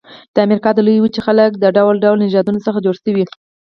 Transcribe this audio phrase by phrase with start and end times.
[0.33, 3.23] د امریکا د لویې وچې خلک د ډول ډول نژادونو څخه جوړ شوي.